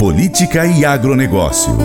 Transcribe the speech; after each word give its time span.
Política 0.00 0.64
e 0.64 0.82
Agronegócio. 0.82 1.76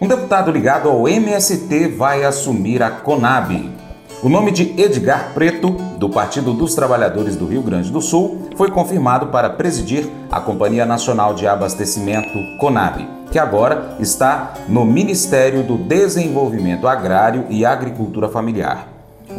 Um 0.00 0.06
deputado 0.06 0.52
ligado 0.52 0.88
ao 0.88 1.08
MST 1.08 1.88
vai 1.88 2.22
assumir 2.22 2.80
a 2.80 2.88
Conab. 2.88 3.68
O 4.22 4.28
nome 4.28 4.52
de 4.52 4.80
Edgar 4.80 5.34
Preto, 5.34 5.70
do 5.98 6.08
Partido 6.08 6.54
dos 6.54 6.76
Trabalhadores 6.76 7.34
do 7.34 7.48
Rio 7.48 7.62
Grande 7.62 7.90
do 7.90 8.00
Sul, 8.00 8.48
foi 8.54 8.70
confirmado 8.70 9.26
para 9.26 9.50
presidir 9.50 10.08
a 10.30 10.40
Companhia 10.40 10.86
Nacional 10.86 11.34
de 11.34 11.48
Abastecimento 11.48 12.38
Conab, 12.60 13.04
que 13.32 13.40
agora 13.40 13.96
está 13.98 14.54
no 14.68 14.84
Ministério 14.84 15.64
do 15.64 15.76
Desenvolvimento 15.78 16.86
Agrário 16.86 17.44
e 17.50 17.66
Agricultura 17.66 18.28
Familiar. 18.28 18.89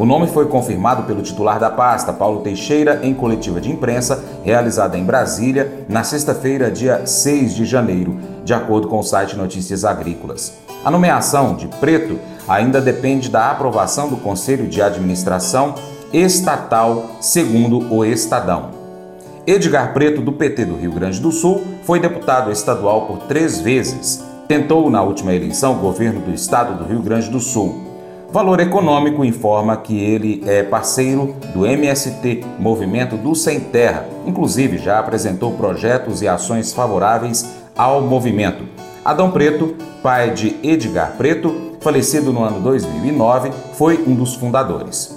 O 0.02 0.06
nome 0.06 0.26
foi 0.26 0.48
confirmado 0.48 1.04
pelo 1.04 1.22
titular 1.22 1.60
da 1.60 1.70
pasta, 1.70 2.12
Paulo 2.12 2.42
Teixeira, 2.42 3.02
em 3.04 3.14
coletiva 3.14 3.62
de 3.62 3.70
imprensa 3.70 4.24
realizada 4.44 4.98
em 4.98 5.04
Brasília 5.04 5.86
na 5.88 6.04
sexta-feira, 6.04 6.72
dia 6.72 7.06
6 7.06 7.54
de 7.54 7.66
janeiro, 7.66 8.18
de 8.44 8.52
acordo 8.52 8.88
com 8.88 8.98
o 8.98 9.04
site 9.04 9.38
Notícias 9.38 9.86
Agrícolas. 9.86 10.58
A 10.84 10.90
nomeação 10.90 11.56
de 11.56 11.68
Preto 11.68 12.18
ainda 12.48 12.82
depende 12.82 13.30
da 13.30 13.52
aprovação 13.52 14.10
do 14.10 14.18
Conselho 14.18 14.68
de 14.68 14.82
Administração 14.82 15.76
Estatal, 16.12 17.06
segundo 17.22 17.94
o 17.94 18.04
Estadão. 18.04 18.72
Edgar 19.46 19.94
Preto, 19.94 20.20
do 20.20 20.32
PT 20.32 20.66
do 20.66 20.78
Rio 20.78 20.94
Grande 20.94 21.20
do 21.20 21.32
Sul, 21.32 21.62
foi 21.84 22.00
deputado 22.00 22.52
estadual 22.52 23.06
por 23.06 23.20
três 23.28 23.60
vezes. 23.60 24.26
Tentou, 24.48 24.90
na 24.90 25.04
última 25.04 25.32
eleição, 25.32 25.74
o 25.74 25.80
governo 25.80 26.22
do 26.22 26.34
estado 26.34 26.76
do 26.76 26.90
Rio 26.90 27.04
Grande 27.04 27.30
do 27.30 27.40
Sul. 27.40 27.91
Valor 28.32 28.62
Econômico 28.62 29.26
informa 29.26 29.76
que 29.76 30.00
ele 30.00 30.42
é 30.48 30.64
parceiro 30.64 31.36
do 31.54 31.66
MST, 31.66 32.46
Movimento 32.58 33.18
do 33.18 33.36
Sem 33.36 33.60
Terra. 33.60 34.06
Inclusive, 34.26 34.78
já 34.78 35.00
apresentou 35.00 35.52
projetos 35.52 36.22
e 36.22 36.30
ações 36.30 36.72
favoráveis 36.72 37.54
ao 37.76 38.02
movimento. 38.02 38.64
Adão 39.04 39.32
Preto, 39.32 39.76
pai 40.02 40.32
de 40.34 40.56
Edgar 40.64 41.18
Preto, 41.18 41.74
falecido 41.82 42.32
no 42.32 42.42
ano 42.42 42.62
2009, 42.62 43.52
foi 43.74 44.02
um 44.08 44.16
dos 44.16 44.34
fundadores. 44.34 45.14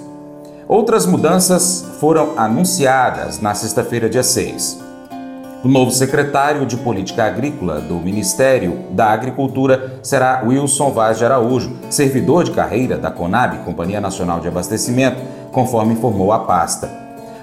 Outras 0.66 1.06
mudanças 1.06 1.86
foram 2.00 2.32
anunciadas 2.36 3.38
na 3.38 3.54
sexta-feira, 3.54 4.10
dia 4.10 4.24
6. 4.24 4.83
O 5.64 5.68
novo 5.68 5.90
secretário 5.90 6.66
de 6.66 6.76
Política 6.76 7.24
Agrícola 7.24 7.80
do 7.80 7.94
Ministério 7.94 8.80
da 8.90 9.06
Agricultura 9.06 9.98
será 10.02 10.42
Wilson 10.44 10.90
Vaz 10.90 11.16
de 11.16 11.24
Araújo, 11.24 11.72
servidor 11.88 12.44
de 12.44 12.50
carreira 12.50 12.98
da 12.98 13.10
Conab, 13.10 13.56
Companhia 13.64 13.98
Nacional 13.98 14.40
de 14.40 14.48
Abastecimento, 14.48 15.22
conforme 15.52 15.94
informou 15.94 16.32
a 16.32 16.40
pasta. 16.40 16.90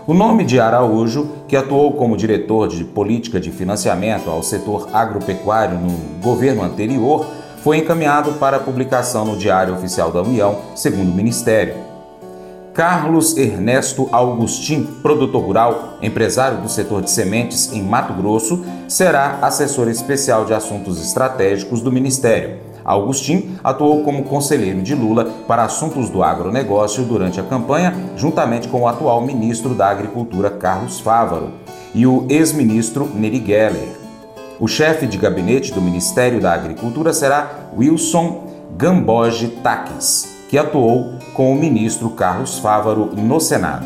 O 0.06 0.14
nome 0.14 0.46
de 0.46 0.60
Araújo, 0.60 1.32
que 1.48 1.56
atuou 1.56 1.94
como 1.94 2.16
diretor 2.16 2.68
de 2.68 2.84
política 2.84 3.40
de 3.40 3.50
financiamento 3.50 4.30
ao 4.30 4.44
setor 4.44 4.90
agropecuário 4.94 5.80
no 5.80 6.22
governo 6.22 6.62
anterior, 6.62 7.26
foi 7.64 7.78
encaminhado 7.78 8.34
para 8.34 8.60
publicação 8.60 9.26
no 9.26 9.36
Diário 9.36 9.74
Oficial 9.74 10.12
da 10.12 10.22
União, 10.22 10.60
segundo 10.76 11.10
o 11.12 11.16
Ministério. 11.16 11.91
Carlos 12.74 13.36
Ernesto 13.36 14.08
Augustin, 14.14 14.84
produtor 15.02 15.44
rural, 15.44 15.98
empresário 16.02 16.62
do 16.62 16.70
setor 16.70 17.02
de 17.02 17.12
sementes 17.12 17.74
em 17.74 17.84
Mato 17.84 18.14
Grosso, 18.14 18.64
será 18.88 19.40
assessor 19.42 19.90
especial 19.90 20.46
de 20.46 20.54
assuntos 20.54 21.02
estratégicos 21.02 21.82
do 21.82 21.92
Ministério. 21.92 22.60
Augustin 22.86 23.58
atuou 23.62 24.04
como 24.04 24.24
conselheiro 24.24 24.82
de 24.82 24.96
Lula 24.96 25.26
para 25.48 25.66
assuntos 25.66 26.10
do 26.10 26.24
agronegócio 26.24 27.04
durante 27.04 27.42
a 27.42 27.44
campanha, 27.44 27.94
juntamente 28.16 28.70
com 28.70 28.82
o 28.82 28.88
atual 28.88 29.22
ministro 29.22 29.76
da 29.76 29.90
Agricultura, 29.90 30.50
Carlos 30.50 31.00
Fávaro, 31.02 31.52
e 31.94 32.08
o 32.08 32.26
ex-ministro 32.30 33.06
Neri 33.14 33.44
Geller. 33.46 34.00
O 34.60 34.68
chefe 34.68 35.06
de 35.08 35.18
gabinete 35.18 35.74
do 35.74 35.82
Ministério 35.82 36.40
da 36.40 36.54
Agricultura 36.54 37.12
será 37.12 37.70
Wilson 37.78 38.48
Gamboge 38.78 39.50
Taques, 39.62 40.41
que 40.52 40.58
atuou 40.58 41.14
com 41.34 41.50
o 41.50 41.56
ministro 41.56 42.10
Carlos 42.10 42.60
Fávaro 42.60 43.06
no 43.16 43.40
Senado. 43.40 43.86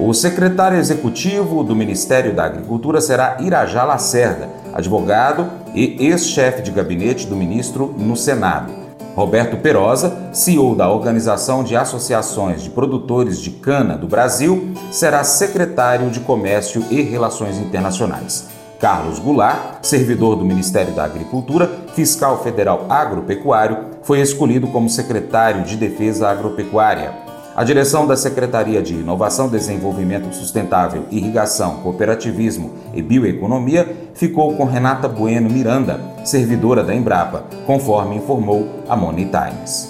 O 0.00 0.14
secretário 0.14 0.78
executivo 0.78 1.62
do 1.62 1.76
Ministério 1.76 2.34
da 2.34 2.46
Agricultura 2.46 2.98
será 2.98 3.36
Irajá 3.40 3.84
Lacerda, 3.84 4.48
advogado 4.72 5.50
e 5.74 6.06
ex-chefe 6.06 6.62
de 6.62 6.70
gabinete 6.70 7.26
do 7.26 7.36
ministro 7.36 7.94
no 7.98 8.16
Senado. 8.16 8.72
Roberto 9.14 9.58
Perosa, 9.58 10.30
CEO 10.32 10.74
da 10.74 10.90
Organização 10.90 11.62
de 11.62 11.76
Associações 11.76 12.62
de 12.62 12.70
Produtores 12.70 13.38
de 13.38 13.50
Cana 13.50 13.98
do 13.98 14.08
Brasil, 14.08 14.72
será 14.90 15.22
secretário 15.24 16.08
de 16.08 16.20
Comércio 16.20 16.82
e 16.90 17.02
Relações 17.02 17.58
Internacionais. 17.58 18.59
Carlos 18.80 19.18
Goulart, 19.18 19.80
servidor 19.82 20.36
do 20.36 20.44
Ministério 20.44 20.94
da 20.94 21.04
Agricultura, 21.04 21.70
fiscal 21.94 22.42
federal 22.42 22.86
agropecuário, 22.88 23.90
foi 24.02 24.20
escolhido 24.20 24.68
como 24.68 24.88
secretário 24.88 25.64
de 25.64 25.76
Defesa 25.76 26.30
Agropecuária. 26.30 27.12
A 27.54 27.62
direção 27.62 28.06
da 28.06 28.16
Secretaria 28.16 28.80
de 28.80 28.94
Inovação, 28.94 29.50
Desenvolvimento 29.50 30.34
Sustentável, 30.34 31.04
Irrigação, 31.10 31.80
Cooperativismo 31.82 32.72
e 32.94 33.02
Bioeconomia 33.02 34.10
ficou 34.14 34.56
com 34.56 34.64
Renata 34.64 35.06
Bueno 35.06 35.50
Miranda, 35.50 36.00
servidora 36.24 36.82
da 36.82 36.94
Embrapa, 36.94 37.44
conforme 37.66 38.16
informou 38.16 38.66
a 38.88 38.96
Money 38.96 39.26
Times. 39.26 39.89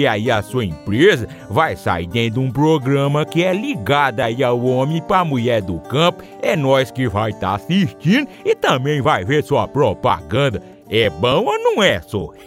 aí 0.07 0.29
a 0.31 0.41
sua 0.41 0.65
empresa 0.65 1.27
vai 1.49 1.75
sair 1.75 2.07
dentro 2.07 2.39
de 2.41 2.47
um 2.47 2.51
programa 2.51 3.25
que 3.25 3.43
é 3.43 3.53
ligado 3.53 4.19
aí 4.19 4.43
ao 4.43 4.63
homem 4.63 5.01
para 5.01 5.25
mulher 5.25 5.61
do 5.61 5.79
campo. 5.79 6.23
É 6.41 6.55
nós 6.55 6.91
que 6.91 7.07
vai 7.07 7.31
estar 7.31 7.49
tá 7.49 7.55
assistindo 7.55 8.27
e 8.45 8.55
também 8.55 9.01
vai 9.01 9.25
ver 9.25 9.43
sua 9.43 9.67
propaganda. 9.67 10.61
É 10.89 11.09
bom 11.09 11.45
ou 11.45 11.57
não 11.59 11.81
é, 11.81 12.01
só? 12.01 12.29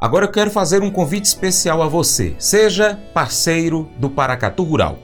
Agora 0.00 0.24
eu 0.24 0.30
quero 0.30 0.50
fazer 0.50 0.82
um 0.82 0.90
convite 0.90 1.26
especial 1.26 1.82
a 1.82 1.88
você. 1.88 2.34
Seja 2.38 2.98
parceiro 3.12 3.88
do 3.98 4.08
Paracatu 4.08 4.62
Rural. 4.62 4.98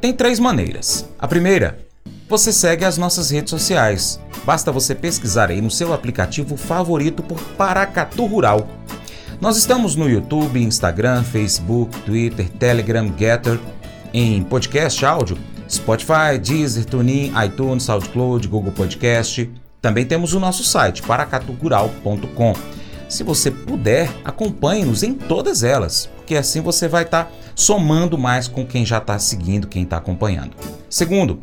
Tem 0.00 0.12
três 0.12 0.38
maneiras. 0.38 1.08
A 1.18 1.28
primeira, 1.28 1.78
você 2.28 2.52
segue 2.52 2.84
as 2.84 2.96
nossas 2.96 3.30
redes 3.30 3.50
sociais. 3.50 4.20
Basta 4.44 4.72
você 4.72 4.94
pesquisar 4.94 5.50
aí 5.50 5.60
no 5.60 5.70
seu 5.70 5.92
aplicativo 5.92 6.56
favorito 6.56 7.22
por 7.22 7.40
Paracatu 7.56 8.26
Rural. 8.26 8.66
Nós 9.40 9.56
estamos 9.56 9.94
no 9.94 10.08
YouTube, 10.08 10.62
Instagram, 10.62 11.22
Facebook, 11.22 11.98
Twitter, 12.00 12.48
Telegram, 12.48 13.12
Getter, 13.16 13.58
em 14.12 14.42
podcast 14.42 15.04
áudio, 15.04 15.36
Spotify, 15.68 16.38
Deezer, 16.40 16.84
TuneIn, 16.84 17.32
iTunes, 17.44 17.82
SoundCloud, 17.84 18.46
Google 18.48 18.72
Podcast. 18.72 19.50
Também 19.82 20.06
temos 20.06 20.32
o 20.32 20.40
nosso 20.40 20.64
site, 20.64 21.02
paracatugural.com. 21.02 22.54
Se 23.08 23.22
você 23.22 23.50
puder, 23.50 24.10
acompanhe-nos 24.24 25.02
em 25.02 25.12
todas 25.12 25.62
elas, 25.62 26.08
porque 26.16 26.36
assim 26.36 26.60
você 26.62 26.88
vai 26.88 27.02
estar 27.02 27.24
tá 27.24 27.30
somando 27.54 28.16
mais 28.16 28.48
com 28.48 28.64
quem 28.64 28.84
já 28.84 28.98
está 28.98 29.18
seguindo, 29.18 29.68
quem 29.68 29.82
está 29.82 29.98
acompanhando. 29.98 30.52
Segundo, 30.88 31.42